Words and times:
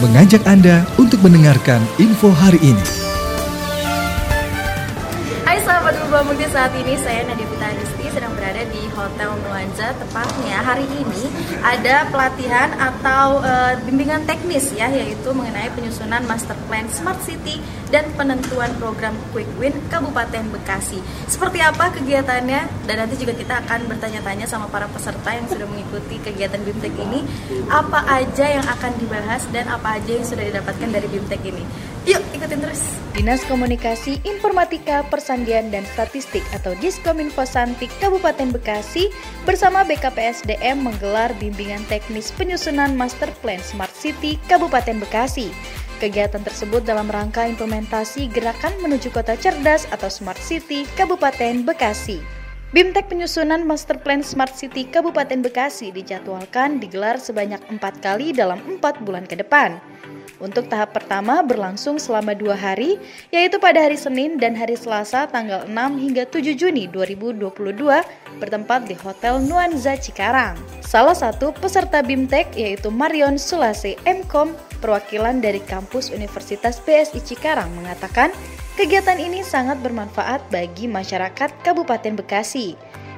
mengajak 0.00 0.40
Anda 0.48 0.88
untuk 0.96 1.20
mendengarkan 1.20 1.84
info 2.00 2.32
hari 2.32 2.56
ini. 2.64 2.84
Hai 5.44 5.60
sahabat 5.60 5.92
Berubah 6.00 6.24
Mukti, 6.24 6.48
saat 6.48 6.72
ini 6.72 6.96
saya 6.96 7.28
Nadia 7.28 7.44
sedang 7.44 7.76
berada 8.50 8.66
di 8.74 8.82
Hotel 8.98 9.30
Nuanza. 9.46 9.94
Tepatnya 9.94 10.58
hari 10.58 10.82
ini 10.90 11.22
ada 11.62 12.02
pelatihan 12.10 12.74
atau 12.74 13.38
uh, 13.46 13.78
bimbingan 13.86 14.26
teknis 14.26 14.74
ya, 14.74 14.90
yaitu 14.90 15.30
mengenai 15.30 15.70
penyusunan 15.70 16.18
master 16.26 16.58
plan 16.66 16.82
Smart 16.90 17.22
City 17.22 17.62
dan 17.94 18.10
penentuan 18.18 18.74
program 18.82 19.14
Quick 19.30 19.46
Win 19.54 19.70
Kabupaten 19.86 20.50
Bekasi. 20.50 20.98
Seperti 21.30 21.62
apa 21.62 21.94
kegiatannya? 21.94 22.90
Dan 22.90 23.06
nanti 23.06 23.22
juga 23.22 23.38
kita 23.38 23.62
akan 23.62 23.86
bertanya-tanya 23.86 24.50
sama 24.50 24.66
para 24.66 24.90
peserta 24.90 25.30
yang 25.30 25.46
sudah 25.46 25.70
mengikuti 25.70 26.18
kegiatan 26.18 26.58
BIMTEK 26.58 26.94
ini, 27.06 27.22
apa 27.70 28.02
aja 28.10 28.46
yang 28.50 28.66
akan 28.66 28.98
dibahas 28.98 29.46
dan 29.54 29.70
apa 29.70 30.02
aja 30.02 30.10
yang 30.10 30.26
sudah 30.26 30.42
didapatkan 30.42 30.90
dari 30.90 31.06
BIMTEK 31.06 31.54
ini. 31.54 31.62
Yuk 32.08 32.24
ikutin 32.32 32.64
terus. 32.64 32.80
Dinas 33.12 33.44
Komunikasi 33.44 34.24
Informatika 34.24 35.04
Persandian 35.12 35.68
dan 35.68 35.84
Statistik 35.92 36.40
atau 36.56 36.72
Diskominfo 36.80 37.44
Santik 37.44 37.92
Kabupaten 38.00 38.48
Bekasi 38.48 39.12
bersama 39.44 39.84
BKPSDM 39.84 40.80
menggelar 40.80 41.36
bimbingan 41.36 41.84
teknis 41.92 42.32
penyusunan 42.32 42.96
Master 42.96 43.28
Plan 43.44 43.60
Smart 43.60 43.92
City 43.92 44.40
Kabupaten 44.48 44.96
Bekasi. 44.96 45.52
Kegiatan 46.00 46.40
tersebut 46.40 46.80
dalam 46.88 47.12
rangka 47.12 47.44
implementasi 47.44 48.32
gerakan 48.32 48.72
menuju 48.80 49.12
kota 49.12 49.36
cerdas 49.36 49.84
atau 49.92 50.08
Smart 50.08 50.40
City 50.40 50.88
Kabupaten 50.96 51.68
Bekasi. 51.68 52.39
BIMTEK 52.70 53.10
penyusunan 53.10 53.66
Master 53.66 53.98
Plan 53.98 54.22
Smart 54.22 54.54
City 54.54 54.86
Kabupaten 54.86 55.42
Bekasi 55.42 55.90
dijadwalkan 55.90 56.78
digelar 56.78 57.18
sebanyak 57.18 57.58
empat 57.66 57.98
kali 57.98 58.30
dalam 58.30 58.62
empat 58.62 59.02
bulan 59.02 59.26
ke 59.26 59.34
depan. 59.34 59.82
Untuk 60.38 60.70
tahap 60.70 60.94
pertama 60.94 61.42
berlangsung 61.42 61.98
selama 61.98 62.30
dua 62.30 62.54
hari, 62.54 63.02
yaitu 63.34 63.58
pada 63.58 63.82
hari 63.82 63.98
Senin 63.98 64.38
dan 64.38 64.54
hari 64.54 64.78
Selasa 64.78 65.26
tanggal 65.26 65.66
6 65.66 65.74
hingga 65.98 66.22
7 66.30 66.54
Juni 66.54 66.86
2022 66.86 67.50
bertempat 68.38 68.86
di 68.86 68.94
Hotel 69.02 69.42
Nuanza 69.42 69.98
Cikarang. 69.98 70.54
Salah 70.78 71.18
satu 71.18 71.50
peserta 71.50 72.06
BIMTEK 72.06 72.54
yaitu 72.54 72.86
Marion 72.94 73.34
Sulase 73.34 73.98
Mkom, 74.06 74.54
perwakilan 74.80 75.38
dari 75.38 75.60
kampus 75.60 76.10
Universitas 76.10 76.80
BSI 76.80 77.20
Cikarang 77.20 77.70
mengatakan, 77.76 78.32
kegiatan 78.74 79.20
ini 79.20 79.44
sangat 79.44 79.78
bermanfaat 79.84 80.48
bagi 80.48 80.88
masyarakat 80.88 81.52
Kabupaten 81.62 82.18
Bekasi 82.18 82.74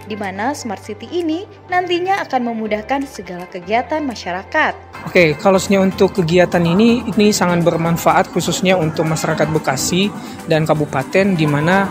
di 0.06 0.18
mana 0.18 0.50
Smart 0.52 0.82
City 0.82 1.06
ini 1.08 1.46
nantinya 1.70 2.22
akan 2.26 2.52
memudahkan 2.52 3.06
segala 3.06 3.46
kegiatan 3.46 4.02
masyarakat. 4.02 4.74
Oke, 5.06 5.34
kalau 5.38 5.58
untuk 5.82 6.22
kegiatan 6.22 6.62
ini 6.62 7.06
ini 7.06 7.30
sangat 7.30 7.62
bermanfaat 7.62 8.30
khususnya 8.34 8.74
untuk 8.74 9.06
masyarakat 9.06 9.46
Bekasi 9.50 10.10
dan 10.50 10.66
kabupaten 10.66 11.38
di 11.38 11.46
mana 11.46 11.86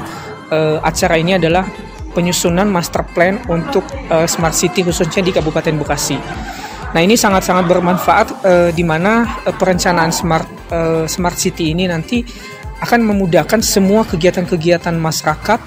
uh, 0.52 0.78
acara 0.84 1.20
ini 1.20 1.40
adalah 1.40 1.68
penyusunan 2.12 2.68
master 2.68 3.08
plan 3.16 3.40
untuk 3.48 3.88
uh, 4.12 4.28
Smart 4.28 4.56
City 4.56 4.84
khususnya 4.84 5.24
di 5.24 5.32
Kabupaten 5.32 5.80
Bekasi. 5.80 6.20
Nah, 6.92 7.00
ini 7.00 7.16
sangat-sangat 7.16 7.72
bermanfaat 7.72 8.28
uh, 8.44 8.70
di 8.76 8.84
mana 8.84 9.24
uh, 9.48 9.56
perencanaan 9.56 10.12
Smart 10.12 10.44
uh, 10.76 11.08
Smart 11.08 11.40
City 11.40 11.72
ini 11.72 11.88
nanti 11.88 12.20
akan 12.84 13.08
memudahkan 13.08 13.64
semua 13.64 14.04
kegiatan-kegiatan 14.04 15.00
masyarakat 15.00 15.60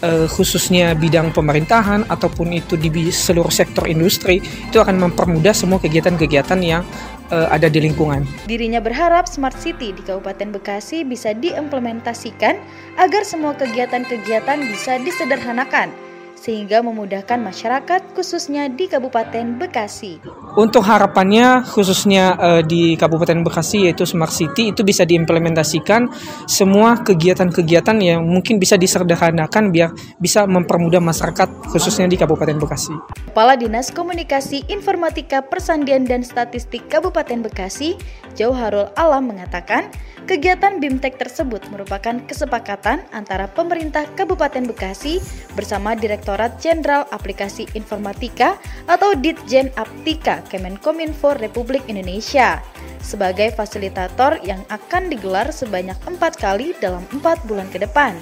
uh, 0.00 0.24
khususnya 0.32 0.96
bidang 0.96 1.36
pemerintahan 1.36 2.08
ataupun 2.08 2.56
itu 2.56 2.80
di 2.80 3.12
seluruh 3.12 3.52
sektor 3.52 3.84
industri 3.92 4.40
itu 4.40 4.80
akan 4.80 5.10
mempermudah 5.10 5.52
semua 5.52 5.76
kegiatan-kegiatan 5.84 6.60
yang 6.64 6.84
ada 7.30 7.70
di 7.70 7.78
lingkungan. 7.78 8.26
Dirinya 8.50 8.82
berharap 8.82 9.30
Smart 9.30 9.54
City 9.54 9.94
di 9.94 10.02
Kabupaten 10.02 10.50
Bekasi 10.50 11.06
bisa 11.06 11.30
diimplementasikan 11.30 12.58
agar 12.98 13.22
semua 13.22 13.54
kegiatan-kegiatan 13.54 14.58
bisa 14.66 14.98
disederhanakan 14.98 15.94
sehingga 16.40 16.80
memudahkan 16.80 17.36
masyarakat 17.36 18.16
khususnya 18.16 18.72
di 18.72 18.88
Kabupaten 18.88 19.60
Bekasi. 19.60 20.24
Untuk 20.56 20.80
harapannya 20.88 21.60
khususnya 21.68 22.32
uh, 22.40 22.62
di 22.64 22.96
Kabupaten 22.96 23.44
Bekasi 23.44 23.84
yaitu 23.84 24.08
Smart 24.08 24.32
City 24.32 24.72
itu 24.72 24.80
bisa 24.80 25.04
diimplementasikan 25.04 26.08
semua 26.48 27.04
kegiatan-kegiatan 27.04 28.00
yang 28.00 28.24
mungkin 28.24 28.56
bisa 28.56 28.80
disederhanakan 28.80 29.68
biar 29.68 29.92
bisa 30.16 30.48
mempermudah 30.48 31.04
masyarakat 31.04 31.68
khususnya 31.68 32.08
di 32.08 32.16
Kabupaten 32.16 32.56
Bekasi. 32.56 32.96
Kepala 33.28 33.60
Dinas 33.60 33.92
Komunikasi 33.92 34.64
Informatika 34.72 35.44
Persandian 35.44 36.08
dan 36.08 36.24
Statistik 36.24 36.88
Kabupaten 36.88 37.44
Bekasi, 37.44 38.00
Jauharul 38.32 38.88
Alam 38.96 39.28
mengatakan, 39.28 39.92
Kegiatan 40.30 40.78
BIMTEK 40.78 41.18
tersebut 41.18 41.58
merupakan 41.74 42.22
kesepakatan 42.22 43.02
antara 43.10 43.50
pemerintah 43.50 44.06
Kabupaten 44.14 44.62
Bekasi 44.68 45.18
bersama 45.58 45.98
Direktorat 46.30 46.62
Jenderal 46.62 47.02
Aplikasi 47.10 47.66
Informatika 47.74 48.54
atau 48.86 49.18
Ditjen 49.18 49.66
Aptika 49.74 50.38
Kemenkominfo 50.46 51.34
Republik 51.34 51.82
Indonesia 51.90 52.62
sebagai 53.02 53.50
fasilitator 53.50 54.38
yang 54.46 54.62
akan 54.70 55.10
digelar 55.10 55.50
sebanyak 55.50 55.98
empat 56.06 56.38
kali 56.38 56.70
dalam 56.78 57.02
empat 57.10 57.42
bulan 57.50 57.66
ke 57.74 57.82
depan. 57.82 58.14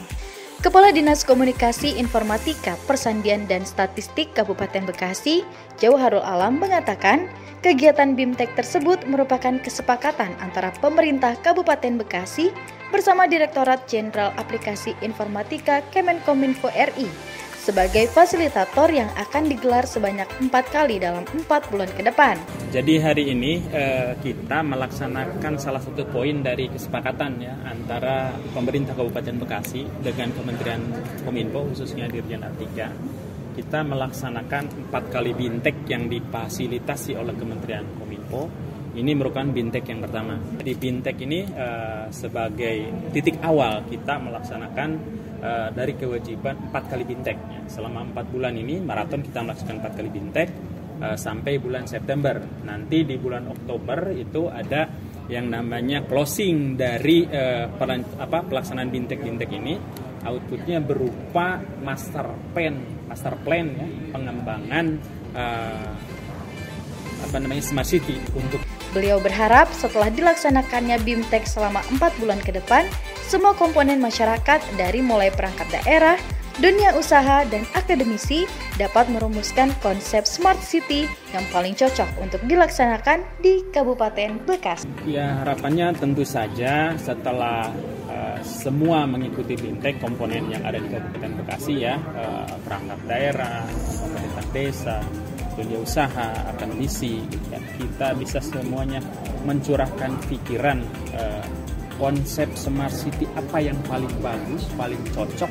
Kepala 0.65 0.89
Dinas 0.89 1.21
Komunikasi 1.21 2.01
Informatika, 2.01 2.81
Persandian 2.89 3.45
dan 3.45 3.69
Statistik 3.69 4.33
Kabupaten 4.33 4.89
Bekasi, 4.89 5.45
Jauharul 5.77 6.25
Alam 6.25 6.57
mengatakan, 6.57 7.29
Kegiatan 7.61 8.17
BIMTEK 8.17 8.57
tersebut 8.57 9.05
merupakan 9.05 9.61
kesepakatan 9.61 10.33
antara 10.41 10.73
pemerintah 10.81 11.37
Kabupaten 11.45 12.01
Bekasi 12.01 12.57
bersama 12.89 13.29
Direktorat 13.29 13.85
Jenderal 13.85 14.33
Aplikasi 14.41 14.97
Informatika 15.05 15.85
Kemenkominfo 15.93 16.73
RI 16.73 17.11
sebagai 17.69 18.09
fasilitator 18.09 18.89
yang 18.89 19.13
akan 19.13 19.45
digelar 19.53 19.85
sebanyak 19.85 20.25
empat 20.41 20.73
kali 20.73 20.97
dalam 20.97 21.29
empat 21.29 21.69
bulan 21.69 21.93
ke 21.93 22.01
depan. 22.01 22.41
Jadi 22.73 22.97
hari 22.97 23.29
ini 23.29 23.61
eh, 23.69 24.17
kita 24.17 24.65
melaksanakan 24.65 25.61
salah 25.61 25.85
satu 25.85 26.09
poin 26.09 26.41
dari 26.41 26.73
kesepakatan 26.73 27.45
ya 27.45 27.61
antara 27.69 28.33
pemerintah 28.57 28.97
Kabupaten 28.97 29.37
Bekasi 29.37 29.85
dengan 30.01 30.33
Kementerian 30.33 30.81
Kominfo 31.29 31.69
khususnya 31.69 32.09
Dirjen 32.09 32.41
Aptika 32.41 32.89
kita 33.59 33.83
melaksanakan 33.83 34.87
empat 34.87 35.11
kali 35.11 35.35
bintek 35.35 35.83
yang 35.91 36.07
difasilitasi 36.07 37.19
oleh 37.19 37.35
Kementerian 37.35 37.83
Kominfo. 37.99 38.47
Ini 38.95 39.13
merupakan 39.13 39.49
bintek 39.49 39.85
yang 39.89 40.01
pertama. 40.01 40.41
Di 40.61 40.73
bintek 40.73 41.17
ini 41.25 41.45
uh, 41.45 42.09
sebagai 42.09 43.09
titik 43.13 43.41
awal 43.45 43.85
kita 43.85 44.17
melaksanakan 44.17 44.89
uh, 45.45 45.69
dari 45.73 45.93
kewajiban 45.99 46.71
empat 46.71 46.93
kali 46.93 47.05
bintek. 47.05 47.37
Selama 47.69 48.05
empat 48.09 48.27
bulan 48.33 48.57
ini 48.57 48.81
maraton 48.81 49.21
kita 49.21 49.45
melaksanakan 49.45 49.77
empat 49.85 49.93
kali 49.99 50.11
bintek 50.11 50.49
uh, 51.05 51.17
sampai 51.17 51.61
bulan 51.61 51.85
September. 51.85 52.41
Nanti 52.65 53.05
di 53.05 53.17
bulan 53.21 53.45
Oktober 53.53 54.13
itu 54.17 54.49
ada 54.49 54.89
yang 55.29 55.53
namanya 55.53 56.09
closing 56.09 56.81
dari 56.81 57.29
uh, 57.29 57.69
peran, 57.77 58.01
apa, 58.17 58.41
pelaksanaan 58.49 58.89
bintek-bintek 58.89 59.53
ini 59.53 59.77
outputnya 60.25 60.83
berupa 60.83 61.63
master 61.85 62.27
plan 62.51 62.75
master 63.07 63.39
plan 63.47 63.67
ya 63.71 63.87
pengembangan 64.11 64.87
uh, 65.33 65.93
apa 67.25 67.37
namanya 67.43 67.65
smart 67.65 67.89
city 67.89 68.19
untuk 68.37 68.63
Beliau 68.97 69.21
berharap 69.21 69.69
setelah 69.77 70.09
dilaksanakannya 70.09 70.97
BIMTEK 71.05 71.45
selama 71.45 71.85
empat 71.93 72.17
bulan 72.17 72.41
ke 72.41 72.57
depan, 72.57 72.89
semua 73.29 73.53
komponen 73.53 74.01
masyarakat 74.01 74.65
dari 74.81 75.05
mulai 75.05 75.29
perangkat 75.29 75.69
daerah, 75.69 76.17
dunia 76.57 76.97
usaha, 76.97 77.45
dan 77.53 77.69
akademisi 77.77 78.49
dapat 78.81 79.13
merumuskan 79.13 79.77
konsep 79.85 80.25
smart 80.25 80.57
city 80.65 81.05
yang 81.37 81.45
paling 81.53 81.77
cocok 81.77 82.09
untuk 82.17 82.41
dilaksanakan 82.49 83.29
di 83.45 83.61
Kabupaten 83.69 84.41
Bekasi. 84.49 84.89
Ya 85.05 85.45
harapannya 85.45 85.93
tentu 85.93 86.25
saja 86.25 86.97
setelah 86.97 87.69
semua 88.43 89.05
mengikuti 89.07 89.55
bintek 89.59 90.01
komponen 90.01 90.51
yang 90.51 90.63
ada 90.65 90.79
di 90.79 90.89
Kabupaten 90.91 91.33
Bekasi 91.43 91.75
ya 91.83 91.99
uh, 91.99 92.47
perangkat 92.65 93.01
daerah, 93.07 93.63
pemerintah 94.01 94.47
desa, 94.55 94.97
dunia 95.59 95.83
usaha, 95.83 96.31
akademisi 96.55 97.19
ya. 97.51 97.59
kita 97.75 98.15
bisa 98.15 98.39
semuanya 98.39 99.03
mencurahkan 99.43 100.15
pikiran 100.31 100.79
uh, 101.19 101.43
konsep 101.99 102.47
smart 102.55 102.95
city 102.95 103.27
apa 103.35 103.59
yang 103.59 103.77
paling 103.91 104.11
bagus, 104.23 104.71
paling 104.79 105.03
cocok 105.11 105.51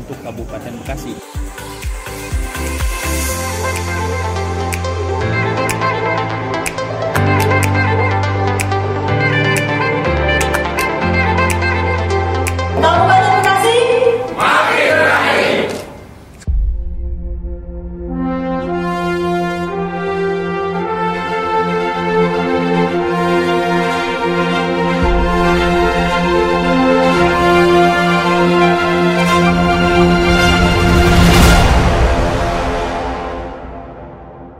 untuk 0.00 0.16
Kabupaten 0.24 0.72
Bekasi. 0.80 1.33